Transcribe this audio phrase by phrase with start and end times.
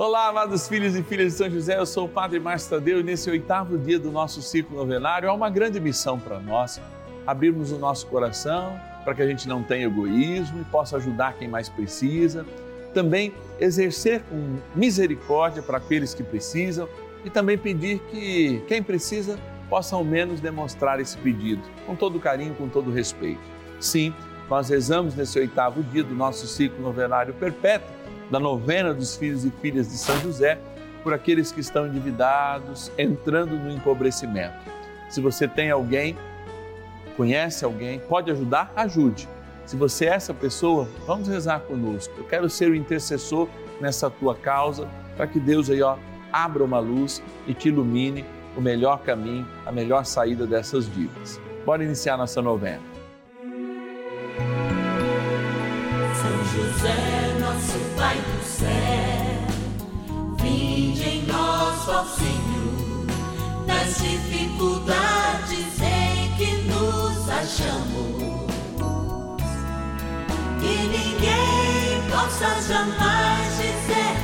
[0.00, 3.02] Olá, amados filhos e filhas de São José, eu sou o Padre Márcio Tadeu e
[3.02, 6.80] nesse oitavo dia do nosso ciclo novenário há uma grande missão para nós,
[7.26, 11.48] abrirmos o nosso coração para que a gente não tenha egoísmo e possa ajudar quem
[11.48, 12.46] mais precisa,
[12.94, 16.88] também exercer com misericórdia para aqueles que precisam
[17.24, 19.36] e também pedir que quem precisa
[19.68, 23.42] possa ao menos demonstrar esse pedido, com todo carinho, com todo respeito.
[23.80, 24.14] Sim,
[24.48, 27.97] nós rezamos nesse oitavo dia do nosso ciclo novenário perpétuo
[28.30, 30.58] da novena dos filhos e filhas de São José,
[31.02, 34.56] por aqueles que estão endividados, entrando no empobrecimento.
[35.08, 36.16] Se você tem alguém,
[37.16, 39.28] conhece alguém, pode ajudar, ajude.
[39.64, 42.12] Se você é essa pessoa, vamos rezar conosco.
[42.16, 43.48] Eu quero ser o intercessor
[43.80, 45.96] nessa tua causa, para que Deus aí, ó,
[46.32, 48.24] abra uma luz e te ilumine
[48.56, 51.40] o melhor caminho, a melhor saída dessas dívidas.
[51.64, 52.82] Bora iniciar nossa novena.
[56.14, 57.27] São José
[57.68, 59.46] nosso Pai do céu,
[60.40, 63.06] vinde em nós, Senhor,
[63.66, 68.48] nas dificuldades em que nos achamos.
[70.60, 74.17] Que ninguém possa jamais dizer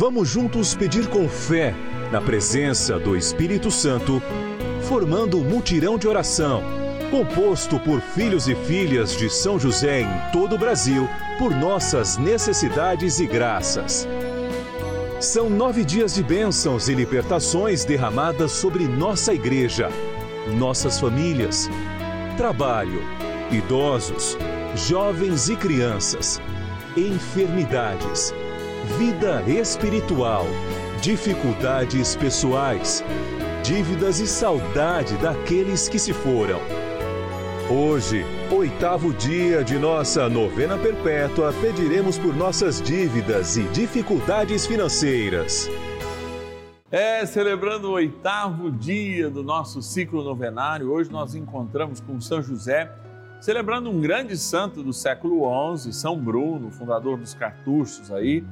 [0.00, 1.74] Vamos juntos pedir com fé,
[2.12, 4.22] na presença do Espírito Santo,
[4.82, 6.62] formando um mutirão de oração,
[7.10, 13.18] composto por filhos e filhas de São José em todo o Brasil, por nossas necessidades
[13.18, 14.06] e graças.
[15.20, 19.88] São nove dias de bênçãos e libertações derramadas sobre nossa igreja,
[20.56, 21.68] nossas famílias,
[22.36, 23.02] trabalho,
[23.50, 24.38] idosos,
[24.76, 26.40] jovens e crianças,
[26.96, 28.32] enfermidades,
[28.96, 30.46] vida espiritual,
[31.00, 33.02] dificuldades pessoais,
[33.64, 36.60] dívidas e saudade daqueles que se foram.
[37.70, 45.68] Hoje, oitavo dia de nossa novena perpétua, pediremos por nossas dívidas e dificuldades financeiras.
[46.90, 52.90] É, celebrando o oitavo dia do nosso ciclo novenário, hoje nós encontramos com São José,
[53.38, 58.42] celebrando um grande santo do século XI, São Bruno, fundador dos cartuchos aí,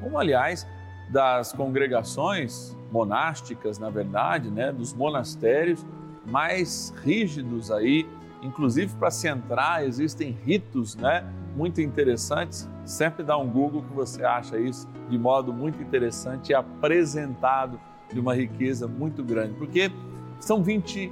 [0.00, 0.66] como aliás
[1.10, 5.84] das congregações monásticas, na verdade, né, dos monastérios
[6.24, 8.08] mais rígidos aí,
[8.44, 11.24] inclusive para se entrar existem ritos, né,
[11.56, 12.68] muito interessantes.
[12.84, 17.80] Sempre dá um Google que você acha isso de modo muito interessante e apresentado
[18.12, 19.90] de uma riqueza muito grande, porque
[20.38, 21.10] são 20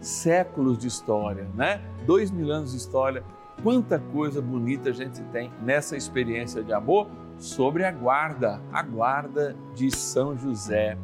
[0.00, 1.82] séculos de história, né?
[2.06, 3.22] Dois mil anos de história.
[3.62, 9.54] Quanta coisa bonita a gente tem nessa experiência de amor sobre a guarda, a guarda
[9.74, 10.96] de São José.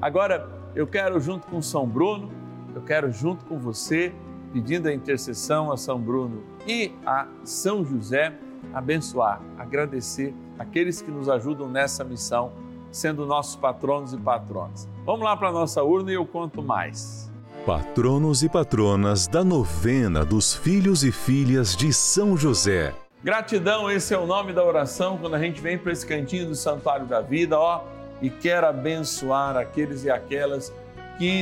[0.00, 2.30] Agora, eu quero junto com São Bruno,
[2.74, 4.14] eu quero junto com você,
[4.52, 8.34] pedindo a intercessão a São Bruno e a São José,
[8.72, 12.52] abençoar, agradecer aqueles que nos ajudam nessa missão,
[12.90, 14.88] sendo nossos patronos e patronas.
[15.04, 17.30] Vamos lá para a nossa urna e eu conto mais.
[17.64, 22.94] Patronos e patronas da novena dos filhos e filhas de São José.
[23.24, 26.54] Gratidão, esse é o nome da oração quando a gente vem para esse cantinho do
[26.54, 27.82] Santuário da Vida, ó,
[28.22, 30.85] e quer abençoar aqueles e aquelas que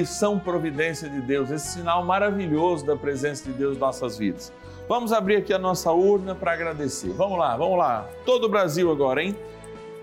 [0.06, 4.52] são providência de Deus, esse sinal maravilhoso da presença de Deus em nossas vidas.
[4.88, 7.10] Vamos abrir aqui a nossa urna para agradecer.
[7.10, 8.08] Vamos lá, vamos lá.
[8.24, 9.36] Todo o Brasil agora, hein?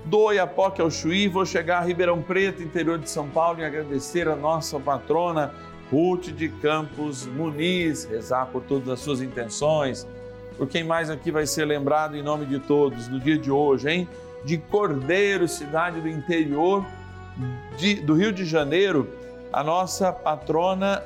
[0.06, 4.28] Do Oiapoque ao Chuí, vou chegar a Ribeirão Preto, interior de São Paulo, e agradecer
[4.28, 5.54] a nossa patrona
[5.92, 10.08] Ruth de Campos Muniz, rezar por todas as suas intenções
[10.62, 13.90] por quem mais aqui vai ser lembrado em nome de todos no dia de hoje,
[13.90, 14.08] hein?
[14.46, 16.86] De Cordeiro, cidade do interior
[17.80, 19.10] de, do Rio de Janeiro,
[19.52, 21.04] a nossa patrona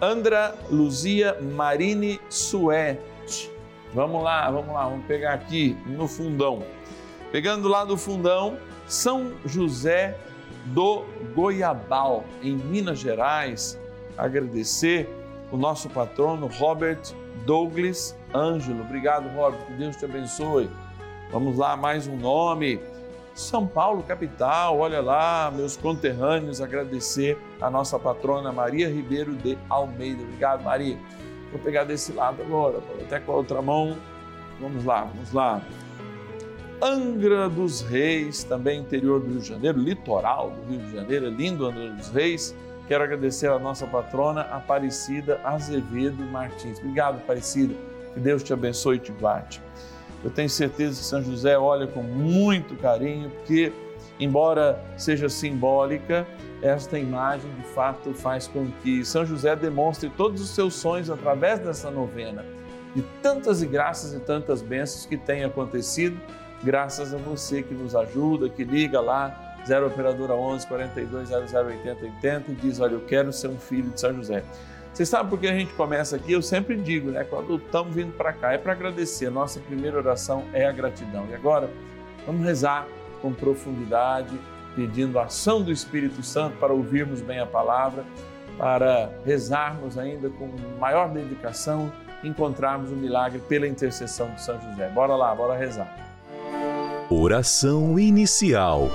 [0.00, 3.50] Andra Luzia Marini Suete.
[3.92, 6.62] Vamos lá, vamos lá, vamos pegar aqui no fundão.
[7.32, 8.56] Pegando lá do fundão,
[8.86, 10.16] São José
[10.66, 11.04] do
[11.34, 13.78] Goiabal, em Minas Gerais,
[14.16, 15.08] agradecer
[15.50, 17.00] o nosso patrono Robert
[17.44, 18.82] Douglas Ângelo.
[18.82, 19.64] Obrigado, Robert.
[19.66, 20.70] Que Deus te abençoe.
[21.30, 22.80] Vamos lá, mais um nome.
[23.40, 24.78] São Paulo, capital.
[24.78, 30.22] Olha lá, meus conterrâneos, agradecer a nossa patrona Maria Ribeiro de Almeida.
[30.22, 30.98] Obrigado, Maria.
[31.50, 33.96] Vou pegar desse lado agora, até com a outra mão.
[34.60, 35.60] Vamos lá, vamos lá.
[36.82, 41.30] Angra dos Reis, também interior do Rio de Janeiro, litoral do Rio de Janeiro, é
[41.30, 42.54] lindo Angra dos Reis.
[42.88, 46.78] Quero agradecer a nossa patrona Aparecida Azevedo Martins.
[46.78, 47.74] Obrigado, Aparecida.
[48.14, 49.62] Que Deus te abençoe e te guarde.
[50.22, 53.72] Eu tenho certeza que São José olha com muito carinho, porque,
[54.18, 56.26] embora seja simbólica,
[56.62, 61.58] esta imagem de fato faz com que São José demonstre todos os seus sonhos através
[61.58, 62.44] dessa novena,
[62.94, 66.20] de tantas e graças e tantas bênçãos que têm acontecido,
[66.62, 72.04] graças a você que nos ajuda, que liga lá, 0 Operadora 11 42 00 80
[72.04, 74.42] 80 e diz: Olha, eu quero ser um filho de São José.
[74.92, 76.32] Você sabe por que a gente começa aqui?
[76.32, 77.24] Eu sempre digo, né?
[77.24, 79.26] Quando estamos vindo para cá, é para agradecer.
[79.26, 81.26] A nossa primeira oração é a gratidão.
[81.30, 81.70] E agora,
[82.26, 82.86] vamos rezar
[83.22, 84.38] com profundidade
[84.74, 88.04] pedindo a ação do Espírito Santo para ouvirmos bem a palavra,
[88.58, 90.48] para rezarmos ainda com
[90.78, 94.88] maior dedicação, encontrarmos o milagre pela intercessão de São José.
[94.90, 95.94] Bora lá, bora rezar.
[97.08, 98.88] Oração inicial.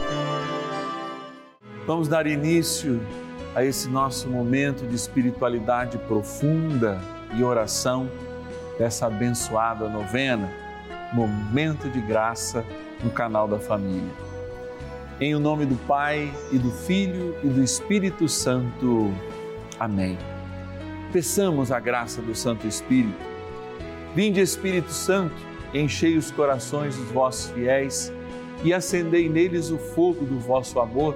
[1.85, 3.01] Vamos dar início
[3.55, 6.99] a esse nosso momento de espiritualidade profunda
[7.33, 8.11] e oração
[8.77, 10.51] dessa abençoada novena,
[11.13, 12.65] momento de graça
[13.01, 14.11] no canal da família.
[15.21, 19.13] Em o nome do Pai e do Filho e do Espírito Santo.
[19.79, 20.17] Amém.
[21.13, 23.15] Peçamos a graça do Santo Espírito.
[24.13, 25.35] Vinde, Espírito Santo,
[25.73, 28.11] enchei os corações dos vossos fiéis
[28.65, 31.15] e acendei neles o fogo do vosso amor.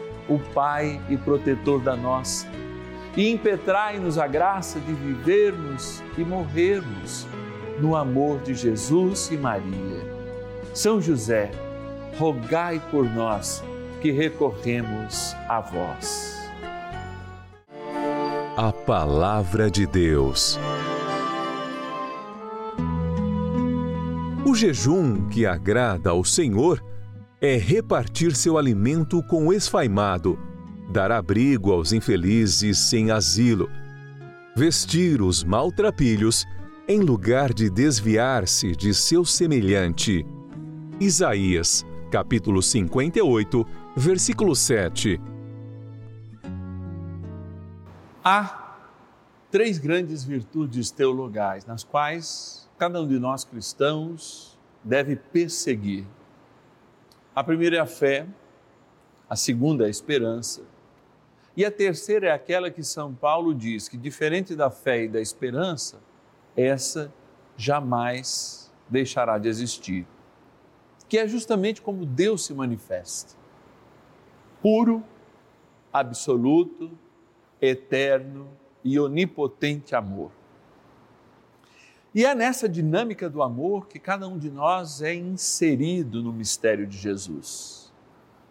[0.33, 2.47] o Pai e protetor da nossa,
[3.15, 7.27] e impetrai-nos a graça de vivermos e morrermos
[7.79, 10.09] no amor de Jesus e Maria.
[10.73, 11.51] São José,
[12.17, 13.61] rogai por nós
[13.99, 16.39] que recorremos a vós.
[18.55, 20.59] A Palavra de Deus.
[24.45, 26.81] O jejum que agrada ao Senhor
[27.41, 30.37] é repartir seu alimento com o esfaimado,
[30.91, 33.67] dar abrigo aos infelizes sem asilo,
[34.55, 36.45] vestir os maltrapilhos
[36.87, 40.23] em lugar de desviar-se de seu semelhante
[40.99, 43.65] Isaías, capítulo 58,
[43.97, 45.19] versículo 7.
[48.23, 48.77] Há
[49.49, 56.05] três grandes virtudes teologais nas quais cada um de nós cristãos deve perseguir.
[57.35, 58.27] A primeira é a fé,
[59.29, 60.63] a segunda é a esperança,
[61.55, 65.19] e a terceira é aquela que São Paulo diz que, diferente da fé e da
[65.19, 66.01] esperança,
[66.55, 67.13] essa
[67.57, 70.07] jamais deixará de existir
[71.11, 73.35] que é justamente como Deus se manifesta:
[74.61, 75.03] puro,
[75.91, 76.89] absoluto,
[77.61, 78.47] eterno
[78.81, 80.31] e onipotente amor.
[82.13, 86.85] E é nessa dinâmica do amor que cada um de nós é inserido no mistério
[86.85, 87.91] de Jesus.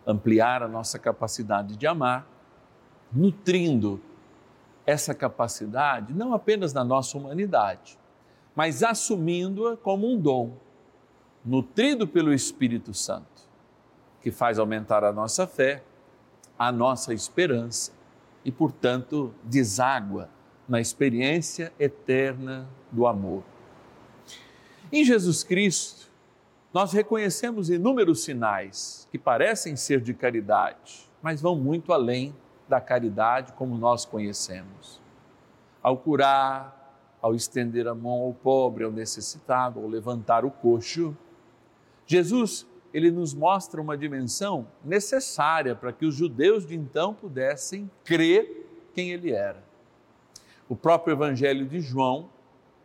[0.07, 2.27] Ampliar a nossa capacidade de amar,
[3.13, 4.01] nutrindo
[4.87, 7.99] essa capacidade não apenas na nossa humanidade,
[8.57, 10.57] mas assumindo-a como um dom
[11.45, 13.47] nutrido pelo Espírito Santo,
[14.23, 15.83] que faz aumentar a nossa fé,
[16.59, 17.93] a nossa esperança
[18.43, 20.31] e, portanto, deságua
[20.71, 23.43] na experiência eterna do amor.
[24.93, 26.09] Em Jesus Cristo,
[26.73, 32.33] nós reconhecemos inúmeros sinais que parecem ser de caridade, mas vão muito além
[32.69, 35.03] da caridade como nós conhecemos.
[35.83, 36.77] Ao curar,
[37.21, 41.17] ao estender a mão ao pobre, ao necessitado, ao levantar o coxo,
[42.07, 48.91] Jesus, ele nos mostra uma dimensão necessária para que os judeus de então pudessem crer
[48.95, 49.70] quem ele era.
[50.71, 52.31] O próprio Evangelho de João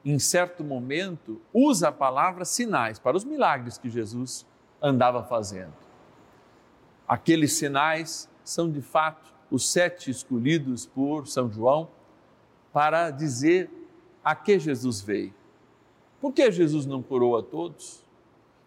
[0.06, 4.46] em certo momento, usa a palavra sinais para os milagres que Jesus
[4.80, 5.74] andava fazendo.
[7.08, 11.89] Aqueles sinais são de fato os sete escolhidos por São João
[12.72, 13.70] para dizer
[14.24, 15.34] a que Jesus veio.
[16.22, 18.04] Por que Jesus não curou a todos?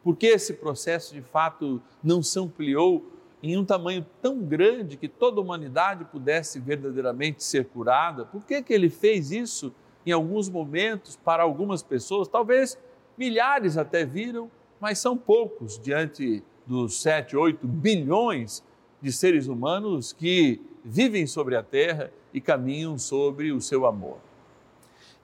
[0.03, 3.05] Por que esse processo de fato não se ampliou
[3.43, 8.25] em um tamanho tão grande que toda a humanidade pudesse verdadeiramente ser curada?
[8.25, 9.73] Por que, que ele fez isso?
[10.07, 12.79] em alguns momentos, para algumas pessoas, talvez
[13.17, 18.65] milhares até viram, mas são poucos diante dos 7, 8 bilhões
[19.03, 24.19] de seres humanos que vivem sobre a terra e caminham sobre o seu amor.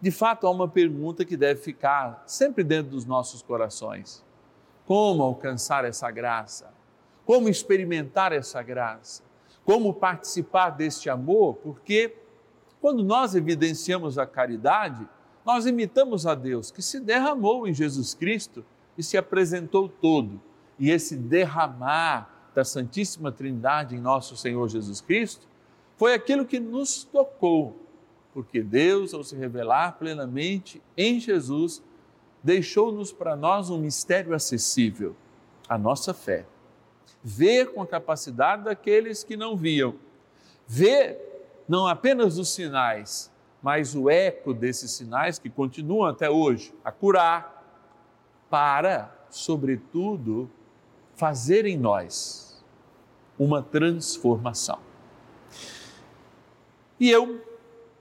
[0.01, 4.23] De fato, há uma pergunta que deve ficar sempre dentro dos nossos corações:
[4.85, 6.75] como alcançar essa graça?
[7.25, 9.23] Como experimentar essa graça?
[9.65, 11.55] Como participar deste amor?
[11.57, 12.15] Porque
[12.81, 15.09] quando nós evidenciamos a caridade,
[15.45, 18.65] nós imitamos a Deus que se derramou em Jesus Cristo
[18.97, 20.41] e se apresentou todo.
[20.79, 25.47] E esse derramar da Santíssima Trindade em nosso Senhor Jesus Cristo
[25.97, 27.77] foi aquilo que nos tocou,
[28.33, 31.83] porque Deus, ao se revelar plenamente em Jesus,
[32.43, 35.15] deixou-nos para nós um mistério acessível,
[35.69, 36.45] a nossa fé.
[37.25, 39.95] Ver com a capacidade daqueles que não viam,
[40.67, 41.19] ver
[41.67, 47.55] não apenas os sinais, mas o eco desses sinais que continuam até hoje a curar,
[48.51, 50.51] para, sobretudo,
[51.17, 52.63] fazer em nós
[53.39, 54.79] uma transformação.
[57.01, 57.43] E eu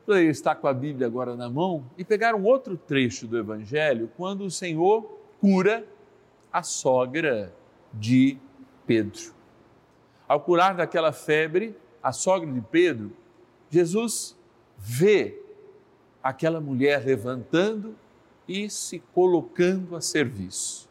[0.05, 4.11] poderia estar com a Bíblia agora na mão e pegar um outro trecho do Evangelho
[4.17, 5.87] quando o Senhor cura
[6.51, 7.53] a sogra
[7.93, 8.37] de
[8.85, 9.33] Pedro.
[10.27, 13.11] Ao curar daquela febre, a sogra de Pedro
[13.73, 14.37] Jesus
[14.77, 15.41] vê
[16.21, 17.95] aquela mulher levantando
[18.47, 20.87] e se colocando a serviço.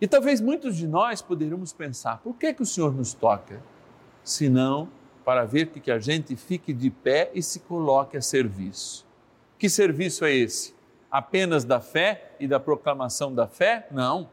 [0.00, 3.62] E talvez muitos de nós poderíamos pensar: por que, que o Senhor nos toca?
[4.24, 4.88] Senão
[5.26, 9.06] para ver que a gente fique de pé e se coloque a serviço.
[9.58, 10.74] Que serviço é esse?
[11.10, 13.88] Apenas da fé e da proclamação da fé?
[13.90, 14.30] Não.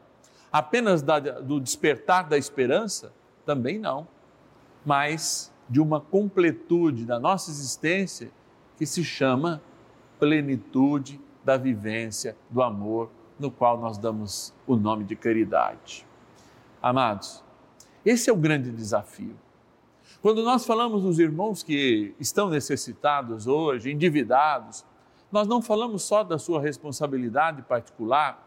[0.56, 3.12] Apenas da, do despertar da esperança?
[3.44, 4.08] Também não.
[4.86, 8.30] Mas de uma completude da nossa existência
[8.78, 9.60] que se chama
[10.18, 16.06] plenitude da vivência do amor, no qual nós damos o nome de caridade.
[16.80, 17.44] Amados,
[18.02, 19.36] esse é o grande desafio.
[20.22, 24.86] Quando nós falamos dos irmãos que estão necessitados hoje, endividados,
[25.30, 28.45] nós não falamos só da sua responsabilidade particular,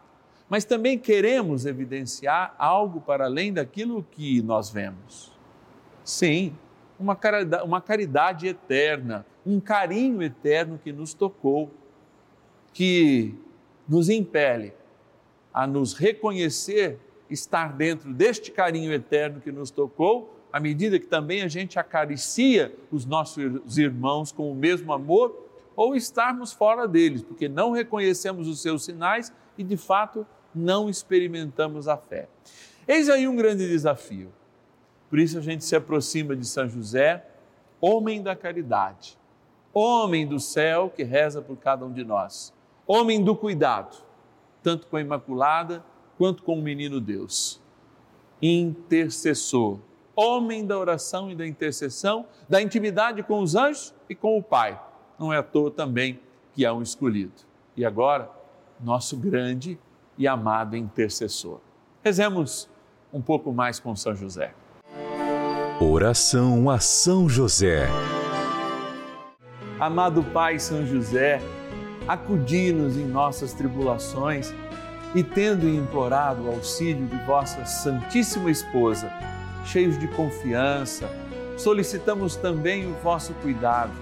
[0.50, 5.32] mas também queremos evidenciar algo para além daquilo que nós vemos.
[6.02, 6.52] Sim,
[6.98, 11.70] uma caridade, uma caridade eterna, um carinho eterno que nos tocou,
[12.72, 13.32] que
[13.88, 14.72] nos impele
[15.54, 16.98] a nos reconhecer,
[17.30, 22.74] estar dentro deste carinho eterno que nos tocou, à medida que também a gente acaricia
[22.90, 28.60] os nossos irmãos com o mesmo amor, ou estarmos fora deles, porque não reconhecemos os
[28.60, 32.28] seus sinais e de fato não experimentamos a fé.
[32.86, 34.32] Eis aí um grande desafio
[35.10, 37.26] por isso a gente se aproxima de São José,
[37.80, 39.18] homem da caridade,
[39.74, 42.54] homem do céu que reza por cada um de nós,
[42.86, 43.96] homem do cuidado,
[44.62, 45.84] tanto com a Imaculada
[46.16, 47.60] quanto com o menino Deus.
[48.40, 49.80] Intercessor,
[50.14, 54.80] homem da oração e da intercessão, da intimidade com os anjos e com o Pai.
[55.18, 56.20] Não é à toa também
[56.52, 57.32] que é um escolhido.
[57.76, 58.30] E agora,
[58.78, 59.76] nosso grande
[60.20, 61.60] e amado intercessor.
[62.04, 62.68] Rezemos
[63.10, 64.52] um pouco mais com São José.
[65.80, 67.88] Oração a São José.
[69.80, 71.40] Amado Pai São José,
[72.06, 74.52] acudi-nos em nossas tribulações
[75.14, 79.10] e, tendo implorado o auxílio de vossa Santíssima Esposa,
[79.64, 81.08] cheios de confiança,
[81.56, 83.92] solicitamos também o vosso cuidado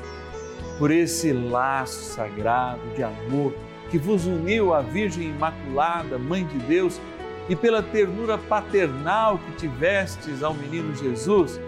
[0.81, 3.55] por esse laço sagrado de amor
[3.91, 7.01] que vos uniu à Virgem Imaculada, Mãe de Deus,
[7.49, 11.59] e pela ternura paternal que tivestes ao menino Jesus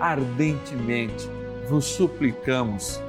[0.00, 1.28] ardentemente
[1.68, 3.00] vos suplicamos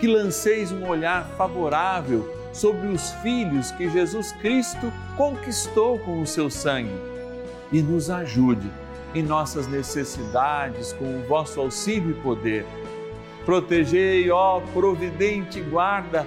[0.00, 6.48] que lanceis um olhar favorável sobre os filhos que Jesus Cristo conquistou com o seu
[6.48, 6.94] sangue
[7.72, 8.70] e nos ajude
[9.14, 12.66] em nossas necessidades com o vosso auxílio e poder.
[13.44, 16.26] Protegei, ó providente guarda,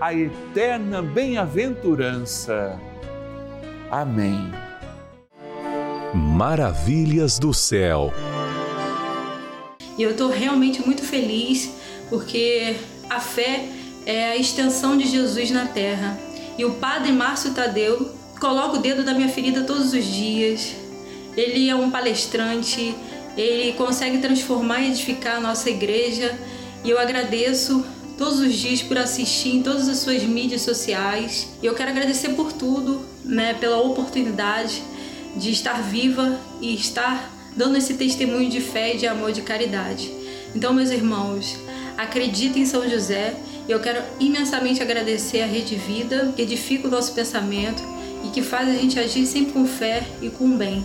[0.00, 2.78] a eterna bem-aventurança.
[3.90, 4.50] Amém.
[6.14, 8.12] Maravilhas do céu.
[9.96, 11.70] E eu estou realmente muito feliz
[12.08, 12.76] porque
[13.08, 13.68] a fé
[14.04, 16.18] é a extensão de Jesus na terra.
[16.58, 20.74] E o Padre Márcio Tadeu coloca o dedo na minha ferida todos os dias.
[21.36, 22.94] Ele é um palestrante,
[23.36, 26.38] ele consegue transformar e edificar a nossa igreja.
[26.84, 27.84] E eu agradeço
[28.16, 31.48] todos os dias por assistir em todas as suas mídias sociais.
[31.62, 34.82] E eu quero agradecer por tudo, né, pela oportunidade
[35.36, 40.12] de estar viva e estar dando esse testemunho de fé, de amor, de caridade.
[40.54, 41.56] Então, meus irmãos,
[41.96, 43.34] acreditem em São José.
[43.66, 47.82] E eu quero imensamente agradecer a Rede Vida, que edifica o nosso pensamento
[48.24, 50.84] e que faz a gente agir sempre com fé e com bem.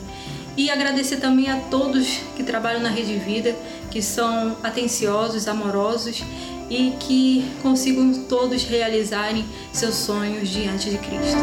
[0.55, 3.55] E agradecer também a todos que trabalham na Rede Vida,
[3.91, 6.24] que são atenciosos, amorosos
[6.70, 11.40] e que consigam todos realizarem seus sonhos diante de Cristo.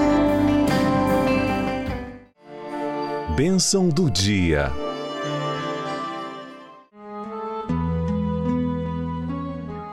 [3.36, 4.72] Bênção do dia.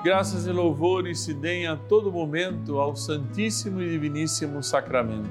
[0.03, 5.29] Graças e louvores se deem a todo momento ao Santíssimo e Diviníssimo Sacramento.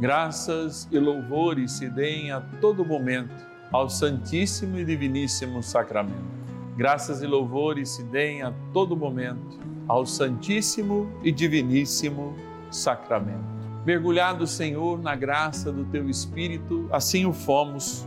[0.00, 3.34] Graças e louvores se deem a todo momento
[3.72, 6.43] ao Santíssimo e Diviníssimo Sacramento.
[6.76, 12.34] Graças e louvores se deem a todo momento ao Santíssimo e Diviníssimo
[12.68, 13.44] Sacramento.
[13.86, 18.04] Mergulhado, Senhor, na graça do Teu Espírito, assim o fomos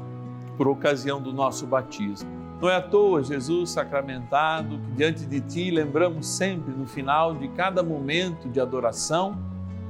[0.57, 2.29] por ocasião do nosso batismo.
[2.59, 7.47] Não é à toa, Jesus sacramentado, que diante de Ti lembramos sempre, no final de
[7.49, 9.37] cada momento de adoração,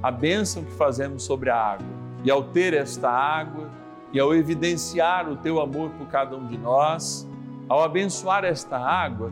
[0.03, 1.87] a bênção que fazemos sobre a água.
[2.23, 3.71] E ao ter esta água,
[4.13, 7.27] e ao evidenciar o Teu amor por cada um de nós,
[7.69, 9.31] ao abençoar esta água,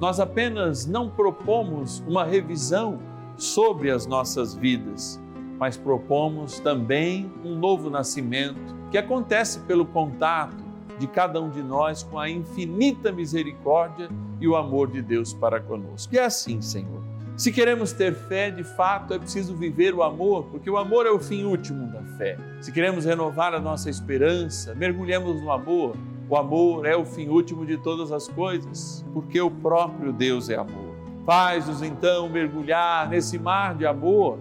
[0.00, 2.98] nós apenas não propomos uma revisão
[3.36, 5.20] sobre as nossas vidas,
[5.58, 10.64] mas propomos também um novo nascimento que acontece pelo contato
[10.98, 14.08] de cada um de nós com a infinita misericórdia
[14.40, 16.14] e o amor de Deus para conosco.
[16.14, 17.02] E é assim, Senhor.
[17.36, 21.10] Se queremos ter fé, de fato é preciso viver o amor, porque o amor é
[21.10, 22.36] o fim último da fé.
[22.60, 25.96] Se queremos renovar a nossa esperança, mergulhemos no amor
[26.28, 30.56] o amor é o fim último de todas as coisas, porque o próprio Deus é
[30.56, 30.94] amor.
[31.26, 34.38] Faz-nos então mergulhar nesse mar de amor,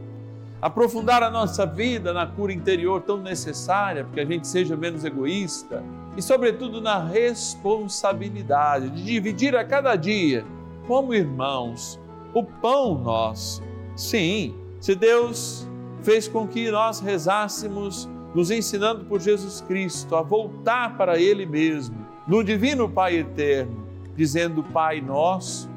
[0.62, 5.04] aprofundar a nossa vida na cura interior tão necessária, para que a gente seja menos
[5.04, 5.84] egoísta
[6.16, 10.46] e, sobretudo, na responsabilidade de dividir a cada dia,
[10.88, 12.00] como irmãos,
[12.34, 13.62] o pão nosso.
[13.96, 15.68] Sim, se Deus
[16.02, 21.96] fez com que nós rezássemos nos ensinando por Jesus Cristo a voltar para Ele mesmo,
[22.28, 25.70] no Divino Pai Eterno, dizendo: Pai nosso,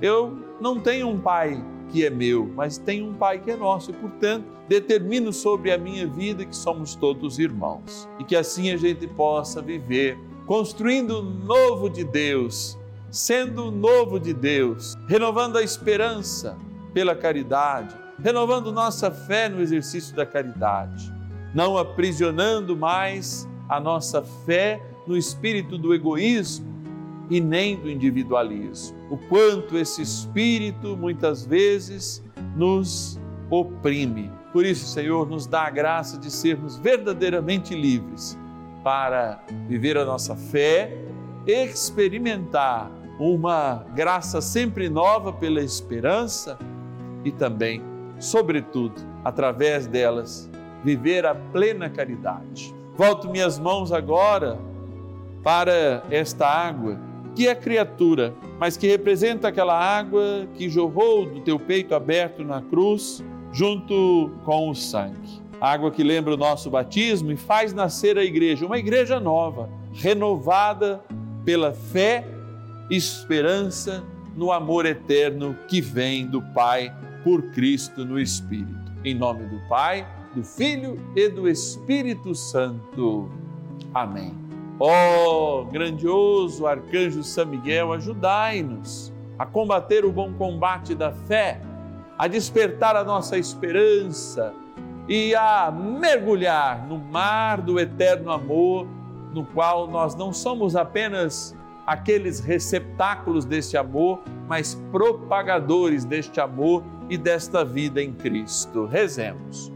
[0.00, 3.90] eu não tenho um Pai que é meu, mas tenho um Pai que é nosso
[3.90, 8.76] e, portanto, determino sobre a minha vida que somos todos irmãos e que assim a
[8.76, 12.78] gente possa viver construindo o novo de Deus,
[13.10, 16.56] sendo o novo de Deus, renovando a esperança
[16.92, 21.15] pela caridade, renovando nossa fé no exercício da caridade
[21.56, 26.66] não aprisionando mais a nossa fé no espírito do egoísmo
[27.30, 28.94] e nem do individualismo.
[29.10, 32.22] O quanto esse espírito muitas vezes
[32.54, 34.30] nos oprime.
[34.52, 38.38] Por isso, Senhor, nos dá a graça de sermos verdadeiramente livres
[38.84, 40.94] para viver a nossa fé,
[41.46, 46.58] experimentar uma graça sempre nova pela esperança
[47.24, 47.82] e também,
[48.18, 50.50] sobretudo, através delas,
[50.84, 52.74] viver a plena caridade.
[52.96, 54.58] Volto minhas mãos agora
[55.42, 56.98] para esta água
[57.36, 62.62] que é criatura, mas que representa aquela água que jorrou do teu peito aberto na
[62.62, 65.42] cruz, junto com o sangue.
[65.60, 71.02] Água que lembra o nosso batismo e faz nascer a igreja, uma igreja nova, renovada
[71.44, 72.26] pela fé
[72.90, 74.02] e esperança
[74.34, 78.92] no amor eterno que vem do Pai por Cristo no Espírito.
[79.04, 83.30] Em nome do Pai, do Filho e do Espírito Santo.
[83.94, 84.34] Amém.
[84.78, 91.62] Ó oh, grandioso arcanjo São Miguel, ajudai-nos a combater o bom combate da fé,
[92.18, 94.52] a despertar a nossa esperança
[95.08, 98.86] e a mergulhar no mar do eterno amor,
[99.32, 107.16] no qual nós não somos apenas aqueles receptáculos deste amor, mas propagadores deste amor e
[107.16, 108.84] desta vida em Cristo.
[108.84, 109.75] Rezemos.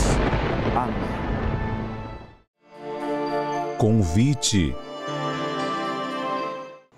[0.75, 1.21] Amém.
[3.77, 4.75] Convite.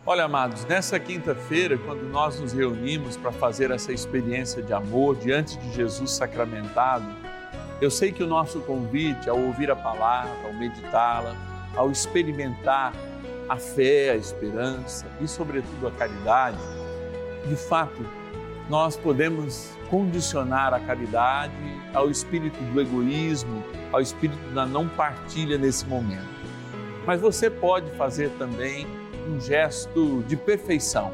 [0.06, 5.58] Olha, amados, nessa quinta-feira, quando nós nos reunimos para fazer essa experiência de amor diante
[5.58, 7.06] de Jesus sacramentado,
[7.82, 11.36] eu sei que o nosso convite ao ouvir a palavra, ao meditá-la,
[11.76, 12.94] ao experimentar
[13.48, 16.58] a fé, a esperança e, sobretudo, a caridade,
[17.48, 18.06] de fato,
[18.74, 21.54] nós podemos condicionar a caridade
[21.94, 26.26] ao espírito do egoísmo, ao espírito da não partilha nesse momento.
[27.06, 28.88] Mas você pode fazer também
[29.30, 31.12] um gesto de perfeição,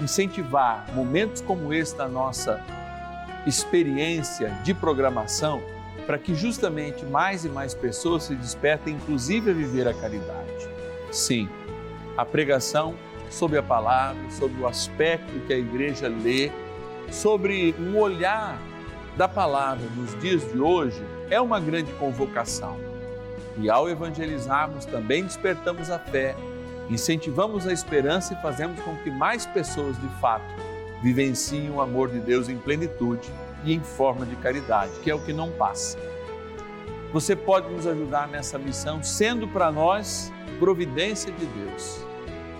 [0.00, 2.58] incentivar momentos como esse da nossa
[3.46, 5.60] experiência de programação
[6.06, 10.66] para que justamente mais e mais pessoas se despertem, inclusive a viver a caridade.
[11.12, 11.50] Sim,
[12.16, 12.94] a pregação
[13.28, 16.50] sobre a palavra, sobre o aspecto que a igreja lê,
[17.10, 18.58] sobre um olhar
[19.16, 22.76] da palavra nos dias de hoje é uma grande convocação.
[23.56, 26.36] E ao evangelizarmos também despertamos a fé,
[26.88, 30.46] incentivamos a esperança e fazemos com que mais pessoas de fato
[31.02, 33.28] vivenciem o amor de Deus em plenitude
[33.64, 35.98] e em forma de caridade, que é o que não passa.
[37.12, 42.04] Você pode nos ajudar nessa missão, sendo para nós providência de Deus.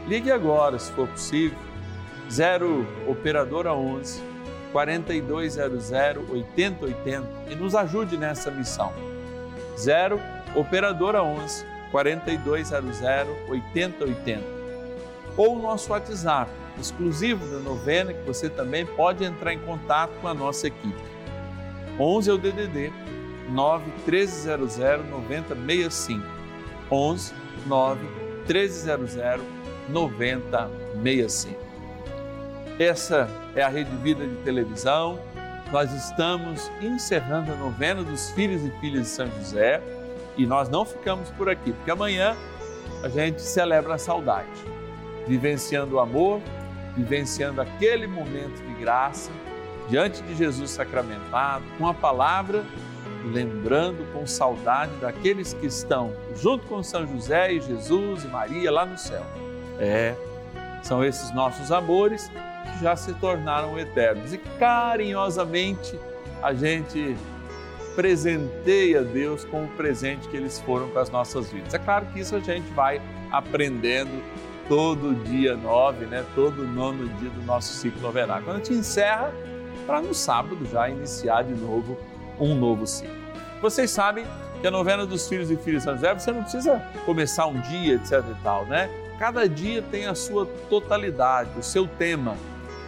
[0.09, 1.59] Ligue agora, se for possível,
[2.31, 4.28] 0 Operadora 11
[4.73, 5.91] 4200
[6.31, 8.93] 8080 e nos ajude nessa missão.
[9.77, 10.21] 0
[10.55, 13.01] Operadora 11 4200
[13.49, 14.59] 8080
[15.37, 16.51] ou o nosso WhatsApp
[16.81, 21.01] exclusivo da novena que você também pode entrar em contato com a nossa equipe.
[21.99, 22.93] 11 é o DDD
[23.51, 24.77] 9 1300
[25.11, 26.27] 9065
[26.91, 27.35] 11
[27.67, 28.01] 9
[28.47, 29.17] 1300
[29.89, 31.68] 9065.
[32.79, 35.19] Essa é a Rede Vida de televisão.
[35.73, 39.83] Nós estamos encerrando a novena dos filhos e filhas de São José
[40.37, 42.37] e nós não ficamos por aqui, porque amanhã
[43.03, 44.49] a gente celebra a saudade,
[45.27, 46.41] vivenciando o amor,
[46.97, 49.33] vivenciando aquele momento de graça
[49.89, 52.65] diante de Jesus sacramentado, com a palavra
[53.25, 58.87] lembrando com saudade daqueles que estão junto com São José e Jesus e Maria lá
[58.87, 59.25] no céu.
[59.81, 60.15] É,
[60.83, 62.31] são esses nossos amores
[62.73, 65.99] que já se tornaram eternos e carinhosamente
[66.43, 67.17] a gente
[67.97, 71.75] presenteia Deus com o presente que eles foram para as nossas vidas.
[71.75, 73.03] É claro que isso a gente vai
[73.33, 74.23] aprendendo
[74.69, 76.25] todo dia nove, né?
[76.35, 78.45] todo nono dia do nosso ciclo novenário.
[78.45, 79.33] Quando a gente encerra,
[79.87, 81.99] para no sábado já iniciar de novo
[82.39, 83.17] um novo ciclo.
[83.61, 84.25] Vocês sabem
[84.61, 87.61] que a novena dos filhos e filhas de São José, você não precisa começar um
[87.63, 88.89] dia, etc e tal, né?
[89.19, 92.37] Cada dia tem a sua totalidade, o seu tema.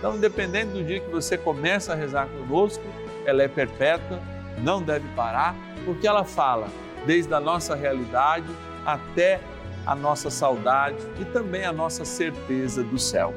[0.01, 2.83] Então, independente do dia que você começa a rezar conosco,
[3.27, 4.19] ela é perpétua,
[4.57, 6.69] não deve parar, porque ela fala
[7.05, 8.47] desde a nossa realidade
[8.87, 9.41] até
[9.87, 13.35] a nossa saudade e também a nossa certeza do céu.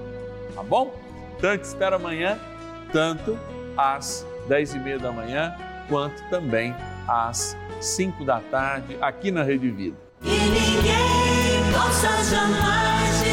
[0.55, 0.95] Tá bom?
[1.37, 2.39] Te espero amanhã,
[2.93, 3.37] tanto
[3.75, 5.53] às dez e meia da manhã,
[5.89, 6.73] quanto também
[7.05, 9.97] às 5 da tarde, aqui na Rede Vida.
[10.21, 13.32] E ninguém possa jamais